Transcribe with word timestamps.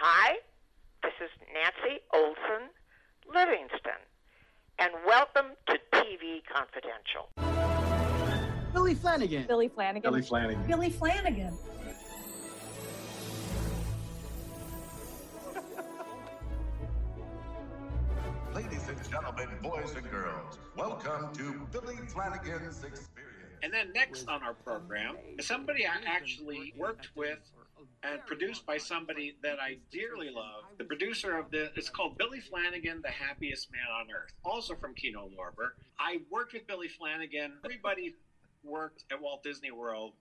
Hi, 0.00 0.36
this 1.02 1.12
is 1.20 1.28
Nancy 1.52 1.98
Olson 2.14 2.70
Livingston, 3.34 3.98
and 4.78 4.92
welcome 5.04 5.56
to 5.66 5.76
TV 5.92 6.40
Confidential. 6.46 7.30
Billy 8.72 8.94
Flanigan. 8.94 9.48
Billy 9.48 9.68
Flanigan. 9.68 10.02
Billy 10.02 10.22
Flanigan. 10.22 10.66
Billy 10.68 10.90
Flanigan. 10.92 11.52
Ladies 18.54 18.88
and 18.88 19.10
gentlemen, 19.10 19.48
boys 19.60 19.96
and 19.96 20.08
girls, 20.08 20.60
welcome 20.76 21.32
to 21.34 21.66
Billy 21.72 21.96
Flanigan's 22.06 22.84
Experience. 22.84 23.58
And 23.64 23.72
then 23.72 23.92
next 23.92 24.28
on 24.28 24.44
our 24.44 24.54
program 24.54 25.16
is 25.36 25.48
somebody 25.48 25.88
I 25.88 25.96
actually 26.06 26.72
worked 26.76 27.08
with 27.16 27.40
and 28.02 28.24
produced 28.26 28.64
by 28.64 28.78
somebody 28.78 29.36
that 29.42 29.58
I 29.60 29.78
dearly 29.90 30.30
love. 30.30 30.64
The 30.78 30.84
producer 30.84 31.38
of 31.38 31.50
the 31.50 31.70
it's 31.76 31.90
called 31.90 32.16
Billy 32.18 32.40
Flanigan, 32.40 33.02
the 33.02 33.10
happiest 33.10 33.70
man 33.72 33.86
on 34.00 34.06
earth, 34.14 34.32
also 34.44 34.74
from 34.74 34.94
Kino 34.94 35.28
Lorber. 35.28 35.70
I 35.98 36.20
worked 36.30 36.52
with 36.52 36.66
Billy 36.66 36.88
Flanigan. 36.88 37.52
Everybody 37.64 38.14
worked 38.62 39.04
at 39.10 39.20
Walt 39.20 39.42
Disney 39.42 39.70
World, 39.70 40.12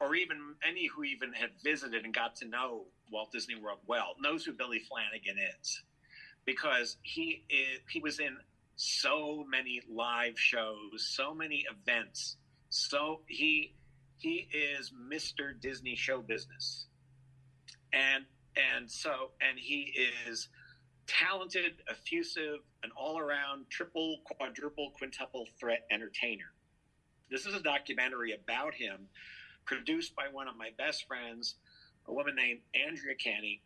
or 0.00 0.14
even 0.14 0.38
any 0.66 0.86
who 0.86 1.04
even 1.04 1.32
had 1.32 1.50
visited 1.62 2.04
and 2.04 2.14
got 2.14 2.36
to 2.36 2.48
know 2.48 2.84
Walt 3.10 3.32
Disney 3.32 3.56
World 3.56 3.78
well, 3.86 4.14
knows 4.20 4.44
who 4.44 4.52
Billy 4.52 4.80
Flanigan 4.80 5.36
is. 5.60 5.82
Because 6.44 6.96
he 7.02 7.42
is, 7.50 7.80
he 7.90 8.00
was 8.00 8.20
in 8.20 8.36
so 8.76 9.44
many 9.48 9.82
live 9.90 10.38
shows, 10.38 11.06
so 11.16 11.34
many 11.34 11.64
events. 11.70 12.36
So 12.70 13.20
he 13.26 13.74
he 14.18 14.48
is 14.52 14.92
Mr. 15.12 15.58
Disney 15.60 15.94
show 15.94 16.22
business 16.22 16.85
and 17.96 18.24
and 18.56 18.90
so 18.90 19.30
and 19.40 19.58
he 19.58 19.92
is 20.28 20.48
talented, 21.06 21.72
effusive, 21.88 22.58
an 22.82 22.90
all-around 22.96 23.66
triple, 23.70 24.18
quadruple, 24.24 24.92
quintuple 24.96 25.46
threat 25.58 25.86
entertainer. 25.90 26.52
This 27.30 27.46
is 27.46 27.54
a 27.54 27.60
documentary 27.60 28.32
about 28.32 28.74
him, 28.74 29.08
produced 29.64 30.16
by 30.16 30.24
one 30.32 30.48
of 30.48 30.56
my 30.56 30.70
best 30.76 31.06
friends, 31.06 31.54
a 32.06 32.12
woman 32.12 32.34
named 32.34 32.60
Andrea 32.74 33.14
Canny, 33.14 33.62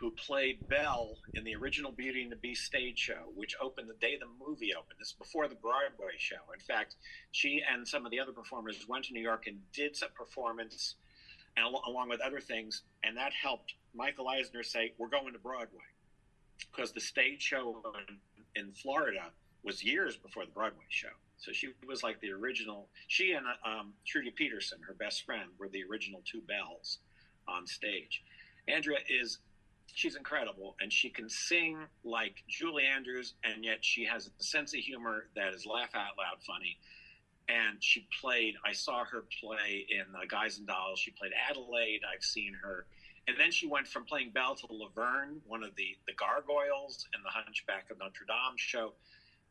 who 0.00 0.10
played 0.10 0.68
Belle 0.68 1.16
in 1.34 1.44
the 1.44 1.54
original 1.54 1.92
Beauty 1.92 2.22
and 2.22 2.32
the 2.32 2.36
Beast 2.36 2.64
stage 2.64 2.98
show, 2.98 3.30
which 3.34 3.54
opened 3.60 3.88
the 3.88 3.94
day 3.94 4.16
the 4.18 4.46
movie 4.46 4.74
opened. 4.74 4.98
This 4.98 5.08
is 5.08 5.14
before 5.14 5.48
the 5.48 5.54
Broadway 5.54 6.14
show. 6.18 6.52
In 6.52 6.60
fact, 6.60 6.96
she 7.32 7.62
and 7.70 7.86
some 7.86 8.04
of 8.04 8.10
the 8.10 8.20
other 8.20 8.32
performers 8.32 8.84
went 8.88 9.06
to 9.06 9.12
New 9.12 9.22
York 9.22 9.46
and 9.46 9.60
did 9.72 9.96
some 9.96 10.10
performance 10.14 10.96
and 11.56 11.64
al- 11.64 11.82
along 11.86 12.08
with 12.08 12.20
other 12.20 12.40
things, 12.40 12.82
and 13.02 13.16
that 13.16 13.32
helped 13.32 13.74
Michael 13.94 14.28
Eisner 14.28 14.62
say, 14.62 14.92
"We're 14.98 15.08
going 15.08 15.32
to 15.32 15.38
Broadway," 15.38 15.84
because 16.70 16.92
the 16.92 17.00
stage 17.00 17.42
show 17.42 17.82
in, 18.08 18.18
in 18.60 18.72
Florida 18.72 19.30
was 19.62 19.82
years 19.82 20.16
before 20.16 20.44
the 20.44 20.52
Broadway 20.52 20.84
show. 20.88 21.08
So 21.38 21.52
she 21.52 21.70
was 21.86 22.02
like 22.02 22.20
the 22.20 22.30
original. 22.32 22.88
She 23.08 23.32
and 23.32 23.46
um, 23.66 23.94
Trudy 24.06 24.30
Peterson, 24.30 24.78
her 24.86 24.94
best 24.94 25.24
friend, 25.24 25.50
were 25.58 25.68
the 25.68 25.84
original 25.90 26.22
two 26.30 26.40
Belles 26.42 26.98
on 27.48 27.66
stage. 27.66 28.22
Andrea 28.68 28.98
is 29.08 29.38
she's 29.92 30.16
incredible 30.16 30.76
and 30.80 30.92
she 30.92 31.10
can 31.10 31.28
sing 31.28 31.78
like 32.04 32.42
Julie 32.48 32.84
Andrews 32.84 33.34
and 33.44 33.64
yet 33.64 33.84
she 33.84 34.04
has 34.04 34.30
a 34.38 34.42
sense 34.42 34.74
of 34.74 34.80
humor 34.80 35.28
that 35.36 35.54
is 35.54 35.66
laugh 35.66 35.94
out 35.94 36.16
loud 36.18 36.42
funny 36.46 36.78
and 37.48 37.82
she 37.82 38.06
played. 38.20 38.54
I 38.64 38.72
saw 38.72 39.04
her 39.04 39.24
play 39.40 39.86
in 39.90 40.14
uh, 40.14 40.20
Guys 40.28 40.58
and 40.58 40.66
Dolls. 40.66 40.98
She 40.98 41.10
played 41.10 41.32
Adelaide. 41.50 42.00
I've 42.10 42.24
seen 42.24 42.54
her, 42.62 42.86
and 43.28 43.36
then 43.38 43.50
she 43.50 43.66
went 43.66 43.86
from 43.86 44.04
playing 44.04 44.30
Belle 44.30 44.54
to 44.56 44.66
Laverne, 44.70 45.40
one 45.46 45.62
of 45.62 45.74
the 45.76 45.96
the 46.06 46.14
gargoyles 46.14 47.06
in 47.14 47.22
the 47.22 47.30
Hunchback 47.30 47.90
of 47.90 47.98
Notre 47.98 48.24
Dame 48.26 48.56
show. 48.56 48.92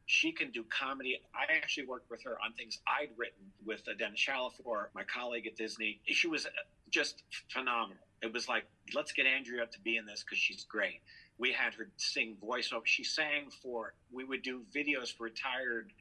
She 0.05 0.33
can 0.33 0.51
do 0.51 0.65
comedy. 0.65 1.21
I 1.33 1.53
actually 1.53 1.85
worked 1.85 2.09
with 2.09 2.21
her 2.23 2.37
on 2.43 2.53
things 2.53 2.79
I'd 2.87 3.09
written 3.15 3.45
with 3.65 3.87
uh, 3.87 3.93
Dennis 3.97 4.19
Chalifour, 4.19 4.87
my 4.93 5.03
colleague 5.03 5.47
at 5.47 5.55
Disney. 5.55 6.01
She 6.07 6.27
was 6.27 6.45
uh, 6.45 6.49
just 6.89 7.23
phenomenal. 7.49 8.03
It 8.21 8.33
was 8.33 8.49
like, 8.49 8.65
let's 8.93 9.13
get 9.13 9.25
Andrea 9.25 9.65
to 9.65 9.79
be 9.79 9.97
in 9.97 10.05
this 10.05 10.23
because 10.23 10.39
she's 10.39 10.65
great. 10.65 11.01
We 11.37 11.51
had 11.53 11.73
her 11.75 11.89
sing 11.97 12.37
voiceover. 12.43 12.85
She 12.85 13.03
sang 13.03 13.49
for. 13.61 13.93
We 14.11 14.23
would 14.23 14.43
do 14.43 14.63
videos 14.75 15.15
for 15.15 15.23
retired 15.23 15.93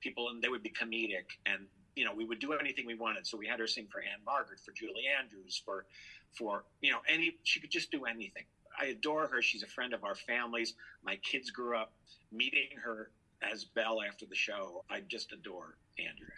people 0.00 0.28
and 0.30 0.42
they 0.42 0.48
would 0.48 0.62
be 0.62 0.70
comedic 0.70 1.36
and 1.46 1.66
you 1.96 2.04
know 2.04 2.14
we 2.14 2.24
would 2.24 2.38
do 2.38 2.52
anything 2.52 2.86
we 2.86 2.94
wanted. 2.94 3.26
So 3.26 3.36
we 3.36 3.46
had 3.46 3.58
her 3.58 3.66
sing 3.66 3.88
for 3.90 4.00
Ann-Margret 4.00 4.60
for 4.64 4.72
julie 4.72 5.04
andrews 5.18 5.60
for 5.64 5.86
for 6.32 6.64
you 6.80 6.92
know 6.92 7.00
any 7.08 7.36
she 7.42 7.60
could 7.60 7.70
just 7.70 7.90
do 7.90 8.04
anything. 8.04 8.44
I 8.80 8.86
adore 8.86 9.26
her. 9.26 9.42
She's 9.42 9.62
a 9.62 9.66
friend 9.66 9.92
of 9.92 10.04
our 10.04 10.14
families. 10.14 10.74
My 11.02 11.16
kids 11.16 11.50
grew 11.50 11.76
up 11.76 11.92
meeting 12.30 12.68
her 12.82 13.10
as 13.42 13.64
belle 13.64 14.00
after 14.02 14.26
the 14.26 14.34
show. 14.34 14.84
I 14.90 15.00
just 15.00 15.32
adore 15.32 15.76
andrea. 15.98 16.30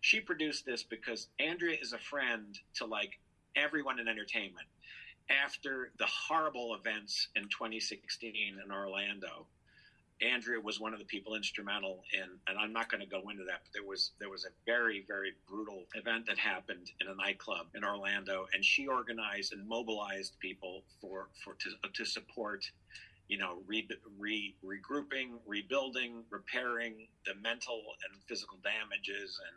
She 0.00 0.20
produced 0.20 0.66
this 0.66 0.82
because 0.82 1.28
andrea 1.38 1.76
is 1.80 1.92
a 1.92 1.98
friend 1.98 2.58
to 2.74 2.86
like 2.86 3.18
everyone 3.56 3.98
in 3.98 4.08
entertainment. 4.08 4.66
After 5.28 5.90
the 5.98 6.06
horrible 6.06 6.74
events 6.74 7.28
in 7.34 7.44
2016 7.44 8.58
in 8.64 8.70
orlando 8.70 9.46
Andrea 10.22 10.58
was 10.60 10.80
one 10.80 10.94
of 10.94 10.98
the 10.98 11.04
people 11.04 11.34
instrumental 11.34 12.02
in, 12.12 12.28
and 12.46 12.58
I'm 12.58 12.72
not 12.72 12.90
going 12.90 13.02
to 13.02 13.06
go 13.06 13.28
into 13.28 13.44
that, 13.44 13.60
but 13.64 13.72
there 13.74 13.84
was 13.84 14.12
there 14.18 14.30
was 14.30 14.44
a 14.44 14.48
very 14.64 15.04
very 15.06 15.32
brutal 15.46 15.84
event 15.94 16.26
that 16.26 16.38
happened 16.38 16.90
in 17.00 17.08
a 17.08 17.14
nightclub 17.14 17.66
in 17.74 17.84
Orlando, 17.84 18.46
and 18.54 18.64
she 18.64 18.86
organized 18.86 19.52
and 19.52 19.68
mobilized 19.68 20.38
people 20.40 20.84
for 21.00 21.28
for 21.44 21.54
to, 21.54 21.70
to 21.92 22.04
support, 22.04 22.64
you 23.28 23.36
know, 23.36 23.58
re, 23.66 23.86
re, 24.18 24.54
regrouping, 24.64 25.38
rebuilding, 25.46 26.24
repairing 26.30 27.08
the 27.26 27.34
mental 27.34 27.82
and 28.10 28.22
physical 28.26 28.58
damages, 28.64 29.38
and 29.46 29.56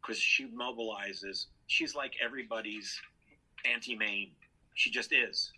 because 0.00 0.18
she 0.18 0.46
mobilizes, 0.46 1.46
she's 1.66 1.94
like 1.94 2.14
everybody's 2.24 2.98
Auntie 3.70 3.96
Mame. 3.96 4.30
She 4.74 4.90
just 4.90 5.12
is, 5.12 5.52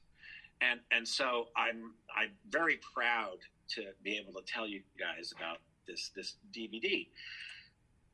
and 0.70 0.80
and 0.90 1.06
so 1.06 1.48
I'm 1.56 1.94
I'm 2.16 2.30
very 2.50 2.78
proud 2.94 3.38
to 3.70 3.86
be 4.02 4.16
able 4.16 4.32
to 4.40 4.46
tell 4.46 4.66
you 4.66 4.82
guys 4.98 5.32
about 5.36 5.58
this 5.86 6.10
this 6.14 6.36
DVD. 6.56 7.08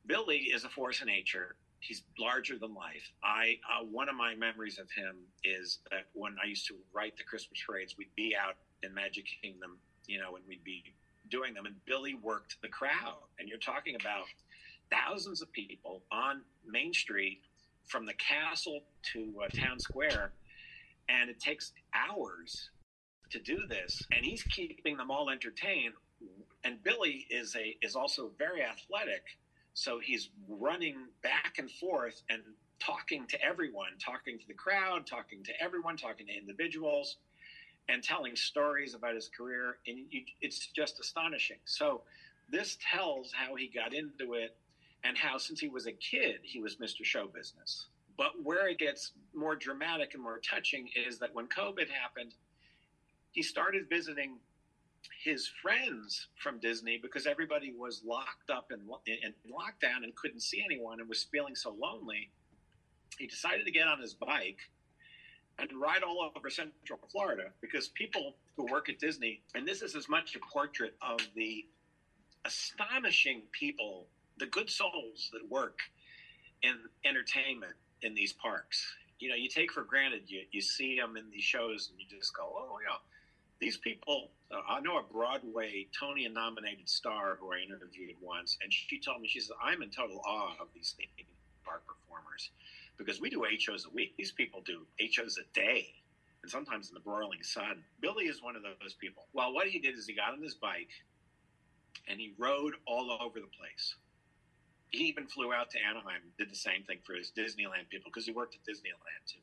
Billy 0.05 0.37
is 0.37 0.63
a 0.63 0.69
force 0.69 1.01
of 1.01 1.07
nature. 1.07 1.55
He's 1.81 2.03
larger 2.17 2.57
than 2.57 2.73
life. 2.73 3.11
I 3.23 3.57
uh, 3.69 3.85
one 3.85 4.09
of 4.09 4.15
my 4.15 4.35
memories 4.35 4.79
of 4.79 4.87
him 4.91 5.17
is 5.43 5.79
that 5.91 6.05
when 6.13 6.35
I 6.43 6.47
used 6.47 6.67
to 6.67 6.75
write 6.93 7.17
the 7.17 7.23
Christmas 7.23 7.59
parades, 7.65 7.95
we'd 7.97 8.13
be 8.15 8.35
out 8.35 8.55
in 8.83 8.93
Magic 8.93 9.25
Kingdom, 9.41 9.77
you 10.07 10.19
know, 10.19 10.35
and 10.35 10.45
we'd 10.47 10.63
be 10.63 10.83
doing 11.29 11.53
them, 11.53 11.65
and 11.65 11.75
Billy 11.85 12.15
worked 12.15 12.57
the 12.61 12.67
crowd. 12.67 13.21
And 13.39 13.47
you're 13.47 13.59
talking 13.59 13.95
about 13.95 14.25
thousands 14.91 15.41
of 15.41 15.51
people 15.51 16.01
on 16.11 16.41
Main 16.65 16.93
Street 16.93 17.41
from 17.87 18.05
the 18.05 18.13
castle 18.13 18.81
to 19.13 19.33
uh, 19.43 19.47
Town 19.49 19.79
Square, 19.79 20.31
and 21.09 21.29
it 21.29 21.39
takes 21.39 21.73
hours 21.93 22.69
to 23.31 23.39
do 23.39 23.67
this, 23.67 24.03
and 24.11 24.25
he's 24.25 24.43
keeping 24.43 24.97
them 24.97 25.11
all 25.11 25.29
entertained. 25.29 25.93
And 26.63 26.83
Billy 26.83 27.25
is 27.29 27.55
a 27.55 27.77
is 27.81 27.95
also 27.95 28.31
very 28.37 28.63
athletic, 28.63 29.23
so 29.73 29.99
he's 29.99 30.29
running 30.47 30.97
back 31.23 31.55
and 31.57 31.69
forth 31.69 32.21
and 32.29 32.41
talking 32.79 33.27
to 33.27 33.41
everyone, 33.41 33.91
talking 34.03 34.39
to 34.39 34.47
the 34.47 34.53
crowd, 34.53 35.05
talking 35.05 35.43
to 35.43 35.61
everyone, 35.61 35.97
talking 35.97 36.27
to 36.27 36.33
individuals, 36.33 37.17
and 37.87 38.03
telling 38.03 38.35
stories 38.35 38.93
about 38.93 39.15
his 39.15 39.29
career. 39.29 39.77
And 39.87 40.05
it's 40.41 40.67
just 40.67 40.99
astonishing. 40.99 41.57
So, 41.65 42.01
this 42.51 42.77
tells 42.91 43.31
how 43.31 43.55
he 43.55 43.67
got 43.67 43.93
into 43.93 44.33
it 44.33 44.55
and 45.03 45.17
how, 45.17 45.37
since 45.37 45.59
he 45.59 45.69
was 45.69 45.85
a 45.85 45.91
kid, 45.91 46.39
he 46.41 46.59
was 46.59 46.77
Mr. 46.77 47.03
Show 47.03 47.27
Business. 47.27 47.85
But 48.19 48.33
where 48.43 48.67
it 48.67 48.79
gets 48.79 49.13
more 49.33 49.55
dramatic 49.55 50.13
and 50.13 50.21
more 50.21 50.39
touching 50.39 50.89
is 51.07 51.19
that 51.19 51.33
when 51.33 51.47
COVID 51.47 51.89
happened, 51.89 52.33
he 53.31 53.41
started 53.41 53.87
visiting 53.89 54.39
his 55.23 55.49
friends 55.61 56.27
from 56.35 56.59
Disney 56.59 56.99
because 57.01 57.25
everybody 57.25 57.71
was 57.71 58.03
locked 58.05 58.49
up 58.49 58.73
in, 58.73 58.81
in, 59.07 59.33
lockdown 59.49 60.03
and 60.03 60.13
couldn't 60.17 60.41
see 60.41 60.61
anyone 60.61 60.99
and 60.99 61.07
was 61.07 61.23
feeling 61.31 61.55
so 61.55 61.73
lonely. 61.81 62.29
He 63.17 63.25
decided 63.25 63.65
to 63.65 63.71
get 63.71 63.87
on 63.87 64.01
his 64.01 64.15
bike 64.15 64.59
and 65.57 65.69
ride 65.79 66.03
all 66.03 66.21
over 66.21 66.49
Central 66.49 66.99
Florida 67.09 67.51
because 67.61 67.87
people 67.87 68.35
who 68.57 68.65
work 68.69 68.89
at 68.89 68.99
Disney, 68.99 69.43
and 69.55 69.65
this 69.65 69.81
is 69.81 69.95
as 69.95 70.09
much 70.09 70.35
a 70.35 70.39
portrait 70.39 70.97
of 71.01 71.19
the 71.37 71.65
astonishing 72.43 73.43
people, 73.53 74.07
the 74.39 74.47
good 74.47 74.69
souls 74.69 75.29
that 75.31 75.49
work 75.49 75.79
in 76.63 76.75
entertainment 77.05 77.75
in 78.01 78.13
these 78.13 78.33
parks. 78.33 78.85
You 79.19 79.29
know, 79.29 79.35
you 79.35 79.49
take 79.49 79.71
for 79.71 79.83
granted 79.83 80.23
you, 80.27 80.43
you 80.51 80.61
see 80.61 80.97
them 80.97 81.17
in 81.17 81.29
these 81.29 81.43
shows 81.43 81.89
and 81.91 81.99
you 81.99 82.05
just 82.17 82.35
go, 82.35 82.43
oh, 82.55 82.77
yeah. 82.81 82.97
These 83.59 83.75
people, 83.75 84.29
uh, 84.51 84.61
I 84.69 84.79
know 84.79 84.99
a 84.99 85.03
Broadway 85.03 85.87
Tony 85.97 86.27
nominated 86.29 86.87
star 86.87 87.37
who 87.41 87.51
I 87.51 87.57
interviewed 87.57 88.15
once, 88.21 88.57
and 88.63 88.71
she 88.71 89.01
told 89.01 89.19
me, 89.19 89.27
she 89.27 89.41
said, 89.41 89.57
I'm 89.61 89.81
in 89.81 89.89
total 89.89 90.21
awe 90.25 90.53
of 90.61 90.67
these 90.73 90.95
theme 90.97 91.27
park 91.65 91.83
performers 91.85 92.51
because 92.97 93.19
we 93.19 93.29
do 93.29 93.43
eight 93.45 93.61
shows 93.61 93.85
a 93.85 93.93
week. 93.93 94.13
These 94.17 94.31
people 94.31 94.61
do 94.65 94.85
eight 94.99 95.13
shows 95.13 95.37
a 95.37 95.53
day 95.53 95.87
and 96.41 96.49
sometimes 96.49 96.89
in 96.89 96.93
the 96.93 97.01
broiling 97.01 97.43
sun. 97.43 97.83
Billy 98.01 98.25
is 98.25 98.41
one 98.41 98.55
of 98.55 98.63
those 98.63 98.93
people. 98.93 99.23
Well, 99.33 99.53
what 99.53 99.67
he 99.67 99.79
did 99.79 99.97
is 99.97 100.07
he 100.07 100.13
got 100.13 100.33
on 100.33 100.41
his 100.41 100.55
bike 100.55 100.89
and 102.07 102.19
he 102.19 102.33
rode 102.37 102.75
all 102.87 103.17
over 103.21 103.39
the 103.39 103.47
place 103.47 103.95
he 104.89 105.05
even 105.05 105.27
flew 105.27 105.53
out 105.53 105.69
to 105.71 105.77
Anaheim, 105.79 106.21
did 106.37 106.49
the 106.49 106.55
same 106.55 106.83
thing 106.83 106.99
for 107.03 107.13
his 107.13 107.31
Disneyland 107.31 107.89
people 107.89 108.09
because 108.11 108.25
he 108.25 108.31
worked 108.31 108.55
at 108.55 108.61
Disneyland 108.61 109.25
too. 109.27 109.39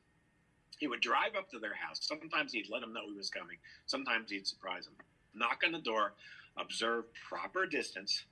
He 0.78 0.88
would 0.88 1.00
drive 1.00 1.36
up 1.38 1.50
to 1.50 1.58
their 1.58 1.74
house. 1.74 1.98
Sometimes 2.00 2.52
he'd 2.52 2.68
let 2.70 2.80
them 2.80 2.92
know 2.92 3.08
he 3.08 3.16
was 3.16 3.30
coming. 3.30 3.56
Sometimes 3.86 4.30
he'd 4.30 4.46
surprise 4.46 4.84
them. 4.84 4.94
Knock 5.34 5.62
on 5.64 5.72
the 5.72 5.78
door, 5.78 6.14
observe 6.58 7.04
proper 7.28 7.66
distance, 7.66 8.24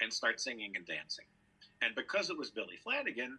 and 0.00 0.12
start 0.12 0.40
singing 0.40 0.72
and 0.76 0.86
dancing. 0.86 1.24
And 1.82 1.94
because 1.94 2.30
it 2.30 2.38
was 2.38 2.50
Billy 2.50 2.78
Flanigan, 2.86 3.38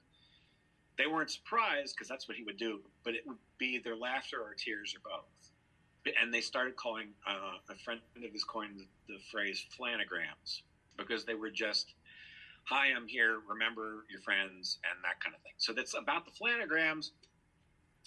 they 0.98 1.08
weren't 1.08 1.32
surprised 1.32 1.96
because 1.96 2.10
that's 2.10 2.28
what 2.28 2.36
he 2.36 2.44
would 2.44 2.58
do. 2.58 2.80
But 3.04 3.16
it 3.16 3.26
would 3.26 3.38
be 3.58 3.76
either 3.76 3.96
laughter 3.96 4.38
or 4.42 4.56
tears 4.56 4.96
or 4.96 5.00
both. 5.10 6.14
And 6.22 6.34
they 6.34 6.42
started 6.42 6.76
calling 6.76 7.10
uh, 7.28 7.58
a 7.70 7.76
friend 7.76 8.02
of 8.26 8.34
his 8.34 8.44
coined 8.44 8.80
the, 8.80 9.14
the 9.14 9.20
phrase 9.32 9.64
flanograms 9.80 10.64
because 10.98 11.26
they 11.26 11.36
were 11.36 11.52
just 11.52 11.94
hi, 12.64 12.88
I'm 12.96 13.08
here, 13.08 13.40
remember 13.48 14.06
your 14.10 14.22
friends, 14.22 14.80
and 14.84 15.04
that 15.04 15.20
kind 15.24 15.36
of 15.36 15.42
thing. 15.42 15.54
So 15.58 15.74
that's 15.74 15.94
about 15.94 16.26
the 16.26 16.32
flanograms 16.32 17.12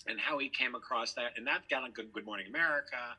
and 0.06 0.18
how 0.18 0.38
he 0.38 0.48
came 0.48 0.74
across 0.74 1.12
that. 1.14 1.32
And 1.36 1.46
that 1.46 1.68
got 1.68 1.82
on 1.82 1.92
Good, 1.92 2.12
Good 2.12 2.24
Morning 2.26 2.46
America 2.48 3.16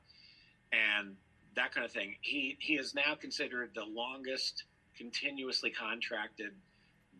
and 0.71 1.15
that 1.55 1.73
kind 1.73 1.85
of 1.85 1.91
thing. 1.91 2.15
He, 2.21 2.57
he 2.59 2.75
is 2.75 2.93
now 2.93 3.15
considered 3.15 3.71
the 3.75 3.85
longest 3.85 4.63
continuously 4.97 5.69
contracted 5.69 6.51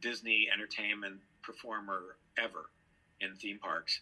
Disney 0.01 0.47
entertainment 0.53 1.19
performer 1.41 2.17
ever 2.37 2.69
in 3.21 3.35
theme 3.35 3.59
parks. 3.59 3.99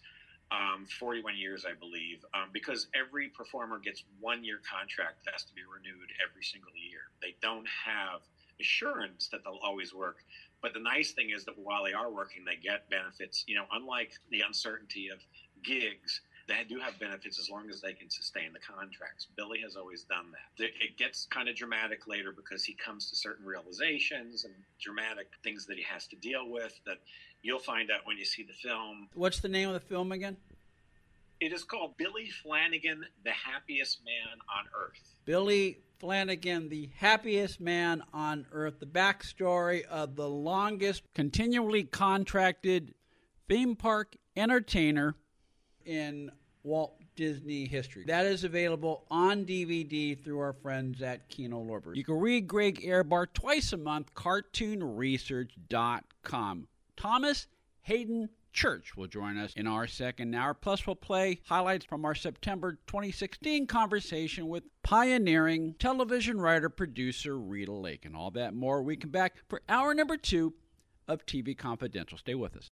Um, 0.50 0.86
41 1.00 1.36
years, 1.36 1.64
I 1.64 1.74
believe, 1.74 2.24
um, 2.34 2.50
because 2.52 2.86
every 2.94 3.28
performer 3.28 3.78
gets 3.78 4.04
one 4.20 4.44
year 4.44 4.60
contract 4.62 5.24
that 5.24 5.32
has 5.32 5.44
to 5.44 5.54
be 5.54 5.62
renewed 5.64 6.10
every 6.22 6.44
single 6.44 6.70
year. 6.76 7.10
They 7.22 7.34
don't 7.40 7.66
have 7.66 8.20
assurance 8.60 9.28
that 9.28 9.44
they'll 9.44 9.60
always 9.62 9.94
work. 9.94 10.16
But 10.62 10.72
the 10.72 10.80
nice 10.80 11.12
thing 11.12 11.30
is 11.30 11.44
that 11.44 11.58
while 11.58 11.84
they 11.84 11.92
are 11.92 12.10
working, 12.10 12.44
they 12.44 12.56
get 12.56 12.88
benefits. 12.88 13.44
You 13.46 13.56
know, 13.56 13.66
unlike 13.72 14.12
the 14.30 14.40
uncertainty 14.40 15.08
of 15.08 15.18
gigs, 15.62 16.20
they 16.46 16.62
do 16.68 16.78
have 16.78 16.98
benefits 16.98 17.38
as 17.38 17.48
long 17.48 17.70
as 17.70 17.80
they 17.80 17.92
can 17.92 18.10
sustain 18.10 18.52
the 18.52 18.58
contracts. 18.58 19.28
Billy 19.36 19.60
has 19.60 19.76
always 19.76 20.02
done 20.02 20.26
that. 20.32 20.64
It 20.64 20.96
gets 20.98 21.26
kind 21.26 21.48
of 21.48 21.56
dramatic 21.56 22.06
later 22.06 22.32
because 22.32 22.64
he 22.64 22.74
comes 22.74 23.08
to 23.10 23.16
certain 23.16 23.46
realizations 23.46 24.44
and 24.44 24.54
dramatic 24.80 25.28
things 25.42 25.66
that 25.66 25.76
he 25.76 25.84
has 25.84 26.06
to 26.08 26.16
deal 26.16 26.48
with 26.50 26.78
that 26.86 26.98
you'll 27.42 27.58
find 27.58 27.90
out 27.90 28.00
when 28.04 28.18
you 28.18 28.24
see 28.24 28.42
the 28.42 28.52
film. 28.52 29.08
What's 29.14 29.40
the 29.40 29.48
name 29.48 29.68
of 29.68 29.74
the 29.74 29.80
film 29.80 30.12
again? 30.12 30.36
It 31.40 31.52
is 31.52 31.64
called 31.64 31.96
Billy 31.96 32.30
Flanigan, 32.44 33.00
the 33.24 33.30
Happiest 33.30 34.00
Man 34.04 34.38
on 34.56 34.66
Earth. 34.74 35.00
Billy 35.24 35.78
Flanigan, 36.00 36.68
the 36.68 36.90
happiest 36.96 37.60
man 37.60 38.02
on 38.12 38.46
earth, 38.52 38.78
the 38.78 38.86
backstory 38.86 39.82
of 39.84 40.14
the 40.16 40.28
longest 40.28 41.02
continually 41.14 41.84
contracted 41.84 42.94
theme 43.48 43.74
park 43.74 44.16
entertainer 44.36 45.14
in 45.84 46.30
Walt 46.62 47.00
Disney 47.16 47.66
history. 47.66 48.04
That 48.06 48.26
is 48.26 48.44
available 48.44 49.06
on 49.10 49.46
DVD 49.46 50.22
through 50.22 50.40
our 50.40 50.52
friends 50.52 51.00
at 51.00 51.26
Kino 51.28 51.62
Lorber. 51.62 51.96
You 51.96 52.04
can 52.04 52.18
read 52.18 52.46
Greg 52.46 52.82
Ehrbar 52.82 53.32
twice 53.32 53.72
a 53.72 53.76
month, 53.76 54.14
cartoonresearch.com. 54.14 56.68
Thomas 56.96 57.46
Haden 57.82 58.28
Church 58.54 58.96
will 58.96 59.08
join 59.08 59.36
us 59.36 59.52
in 59.54 59.66
our 59.66 59.86
second 59.86 60.34
hour. 60.34 60.54
Plus, 60.54 60.86
we'll 60.86 60.96
play 60.96 61.40
highlights 61.46 61.84
from 61.84 62.04
our 62.04 62.14
September 62.14 62.78
2016 62.86 63.66
conversation 63.66 64.48
with 64.48 64.62
pioneering 64.82 65.74
television 65.78 66.40
writer 66.40 66.70
producer 66.70 67.36
Rita 67.36 67.72
Lakin. 67.72 68.12
And 68.12 68.16
all 68.16 68.30
that 68.30 68.54
more. 68.54 68.82
We 68.82 68.96
come 68.96 69.10
back 69.10 69.34
for 69.48 69.62
hour 69.68 69.94
number 69.94 70.16
two 70.16 70.54
of 71.08 71.26
TV 71.26 71.56
Confidential. 71.56 72.16
Stay 72.16 72.34
with 72.34 72.56
us. 72.56 72.70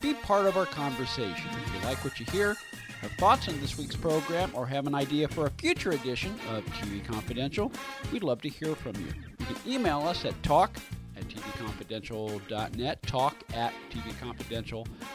Be 0.00 0.12
part 0.12 0.44
of 0.46 0.56
our 0.56 0.66
conversation. 0.66 1.48
If 1.64 1.74
you 1.74 1.88
like 1.88 2.04
what 2.04 2.20
you 2.20 2.26
hear, 2.26 2.56
have 3.00 3.12
thoughts 3.12 3.48
on 3.48 3.58
this 3.60 3.78
week's 3.78 3.96
program, 3.96 4.50
or 4.52 4.66
have 4.66 4.86
an 4.86 4.94
idea 4.94 5.28
for 5.28 5.46
a 5.46 5.50
future 5.50 5.92
edition 5.92 6.34
of 6.50 6.64
TV 6.66 7.02
Confidential, 7.04 7.72
we'd 8.12 8.24
love 8.24 8.42
to 8.42 8.48
hear 8.48 8.74
from 8.74 8.96
you. 8.96 9.06
You 9.38 9.46
can 9.46 9.56
email 9.66 10.00
us 10.00 10.24
at 10.24 10.40
talk 10.42 10.76
at 11.16 11.24
tvconfidential.net, 11.28 13.02
talk 13.04 13.36
at 13.54 13.72
tvconfidential.net. 13.90 15.08